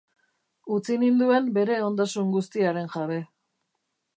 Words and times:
Utzi 0.77 0.95
ninduen 1.03 1.51
bere 1.59 1.77
ondasun 1.89 2.33
guztiaren 2.37 2.91
jabe. 2.95 3.19